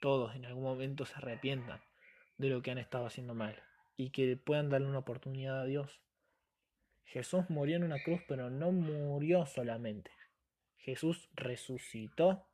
todos 0.00 0.34
en 0.34 0.44
algún 0.46 0.64
momento 0.64 1.04
se 1.04 1.14
arrepientan 1.14 1.80
de 2.38 2.48
lo 2.48 2.62
que 2.62 2.70
han 2.70 2.78
estado 2.78 3.06
haciendo 3.06 3.34
mal 3.34 3.62
y 3.96 4.10
que 4.10 4.36
puedan 4.36 4.70
darle 4.70 4.88
una 4.88 4.98
oportunidad 4.98 5.60
a 5.60 5.64
Dios. 5.64 6.00
Jesús 7.04 7.48
murió 7.50 7.76
en 7.76 7.84
una 7.84 8.02
cruz, 8.02 8.20
pero 8.26 8.50
no 8.50 8.72
murió 8.72 9.46
solamente. 9.46 10.10
Jesús 10.78 11.28
resucitó. 11.34 12.46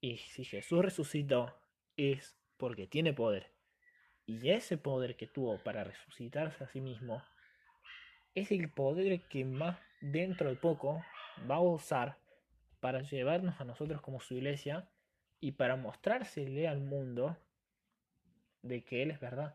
Y 0.00 0.16
si 0.18 0.44
Jesús 0.44 0.82
resucitó 0.82 1.54
es 1.96 2.36
porque 2.56 2.86
tiene 2.86 3.12
poder. 3.12 3.52
Y 4.26 4.50
ese 4.50 4.78
poder 4.78 5.16
que 5.16 5.26
tuvo 5.26 5.58
para 5.58 5.84
resucitarse 5.84 6.64
a 6.64 6.68
sí 6.68 6.80
mismo 6.80 7.22
es 8.34 8.50
el 8.50 8.70
poder 8.70 9.22
que 9.28 9.44
más 9.44 9.78
dentro 10.00 10.48
de 10.48 10.56
poco 10.56 11.04
va 11.50 11.56
a 11.56 11.60
usar 11.60 12.19
para 12.80 13.02
llevarnos 13.02 13.60
a 13.60 13.64
nosotros 13.64 14.00
como 14.00 14.20
su 14.20 14.34
iglesia 14.34 14.88
y 15.40 15.52
para 15.52 15.76
mostrársele 15.76 16.68
al 16.68 16.80
mundo 16.80 17.36
de 18.62 18.82
que 18.82 19.02
Él 19.02 19.10
es 19.10 19.20
verdad. 19.20 19.54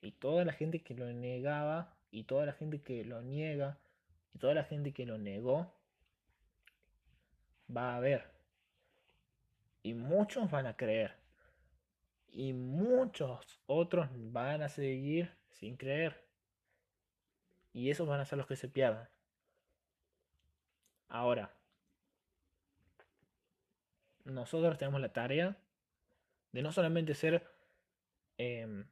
Y 0.00 0.12
toda 0.12 0.44
la 0.44 0.52
gente 0.52 0.82
que 0.82 0.94
lo 0.94 1.06
negaba, 1.12 1.94
y 2.10 2.24
toda 2.24 2.46
la 2.46 2.52
gente 2.52 2.80
que 2.80 3.04
lo 3.04 3.22
niega, 3.22 3.78
y 4.34 4.38
toda 4.38 4.54
la 4.54 4.64
gente 4.64 4.92
que 4.92 5.06
lo 5.06 5.18
negó, 5.18 5.72
va 7.74 7.96
a 7.96 8.00
ver. 8.00 8.30
Y 9.82 9.94
muchos 9.94 10.50
van 10.50 10.66
a 10.66 10.76
creer. 10.76 11.16
Y 12.30 12.52
muchos 12.52 13.60
otros 13.66 14.08
van 14.12 14.62
a 14.62 14.68
seguir 14.68 15.32
sin 15.50 15.76
creer. 15.76 16.24
Y 17.72 17.90
esos 17.90 18.06
van 18.06 18.20
a 18.20 18.24
ser 18.24 18.38
los 18.38 18.46
que 18.46 18.56
se 18.56 18.68
pierdan. 18.68 19.08
Ahora, 21.08 21.50
nosotros 24.28 24.78
tenemos 24.78 25.00
la 25.00 25.12
tarea 25.12 25.56
de 26.52 26.62
no 26.62 26.72
solamente 26.72 27.14
ser 27.14 27.46
em, 28.36 28.86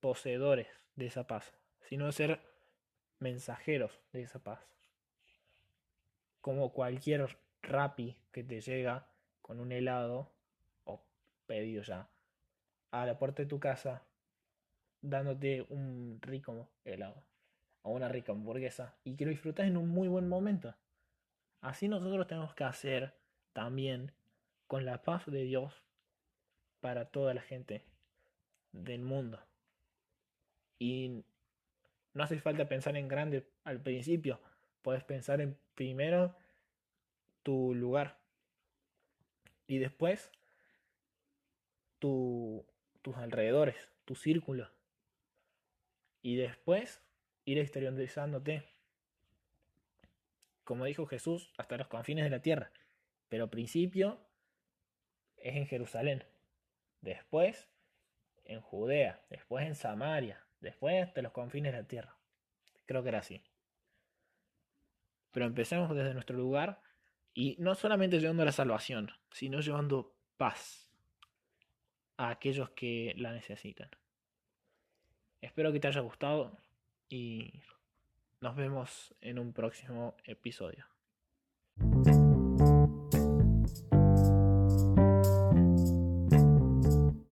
poseedores 0.00 0.68
de 0.96 1.06
esa 1.06 1.26
paz, 1.26 1.52
sino 1.82 2.06
de 2.06 2.12
ser 2.12 2.40
mensajeros 3.18 4.00
de 4.12 4.22
esa 4.22 4.42
paz. 4.42 4.60
Como 6.40 6.72
cualquier 6.72 7.38
rapi 7.62 8.16
que 8.32 8.42
te 8.42 8.60
llega 8.60 9.06
con 9.40 9.60
un 9.60 9.72
helado 9.72 10.32
o 10.84 11.04
pedido 11.46 11.82
ya 11.82 12.08
a 12.90 13.06
la 13.06 13.18
puerta 13.18 13.42
de 13.42 13.48
tu 13.48 13.60
casa 13.60 14.02
dándote 15.00 15.66
un 15.68 16.18
rico 16.20 16.68
helado 16.84 17.22
o 17.82 17.90
una 17.90 18.08
rica 18.08 18.32
hamburguesa 18.32 18.96
y 19.04 19.16
que 19.16 19.24
lo 19.24 19.30
disfrutas 19.30 19.66
en 19.66 19.76
un 19.76 19.88
muy 19.88 20.08
buen 20.08 20.28
momento. 20.28 20.74
Así 21.60 21.88
nosotros 21.88 22.26
tenemos 22.26 22.54
que 22.54 22.64
hacer 22.64 23.14
también 23.52 24.12
con 24.72 24.86
la 24.86 25.02
paz 25.02 25.26
de 25.26 25.42
Dios 25.44 25.82
para 26.80 27.10
toda 27.10 27.34
la 27.34 27.42
gente 27.42 27.84
del 28.72 29.02
mundo. 29.02 29.38
Y 30.78 31.26
no 32.14 32.22
hace 32.22 32.40
falta 32.40 32.70
pensar 32.70 32.96
en 32.96 33.06
grande 33.06 33.46
al 33.64 33.82
principio, 33.82 34.40
puedes 34.80 35.04
pensar 35.04 35.42
en 35.42 35.58
primero 35.74 36.34
tu 37.42 37.74
lugar 37.74 38.18
y 39.66 39.76
después 39.76 40.30
tu, 41.98 42.64
tus 43.02 43.14
alrededores, 43.18 43.76
tu 44.06 44.14
círculo. 44.14 44.70
Y 46.22 46.36
después 46.36 47.02
ir 47.44 47.58
exteriorizándote. 47.58 48.64
Como 50.64 50.86
dijo 50.86 51.04
Jesús, 51.04 51.52
hasta 51.58 51.76
los 51.76 51.88
confines 51.88 52.24
de 52.24 52.30
la 52.30 52.40
tierra. 52.40 52.72
Pero 53.28 53.50
principio 53.50 54.31
es 55.42 55.56
en 55.56 55.66
Jerusalén. 55.66 56.24
Después 57.00 57.68
en 58.44 58.60
Judea. 58.60 59.20
Después 59.30 59.66
en 59.66 59.74
Samaria. 59.74 60.44
Después 60.60 61.02
hasta 61.02 61.22
los 61.22 61.32
confines 61.32 61.72
de 61.72 61.78
la 61.78 61.88
tierra. 61.88 62.16
Creo 62.86 63.02
que 63.02 63.08
era 63.08 63.18
así. 63.18 63.42
Pero 65.32 65.46
empecemos 65.46 65.94
desde 65.94 66.14
nuestro 66.14 66.36
lugar 66.36 66.80
y 67.34 67.56
no 67.58 67.74
solamente 67.74 68.20
llevando 68.20 68.44
la 68.44 68.52
salvación, 68.52 69.10
sino 69.30 69.60
llevando 69.60 70.14
paz 70.36 70.90
a 72.16 72.30
aquellos 72.30 72.70
que 72.70 73.14
la 73.16 73.32
necesitan. 73.32 73.90
Espero 75.40 75.72
que 75.72 75.80
te 75.80 75.88
haya 75.88 76.00
gustado 76.00 76.58
y 77.08 77.62
nos 78.40 78.54
vemos 78.54 79.14
en 79.20 79.38
un 79.38 79.52
próximo 79.52 80.16
episodio. 80.24 80.86